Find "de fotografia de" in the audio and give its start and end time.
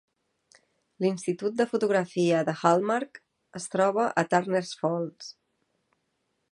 1.59-2.57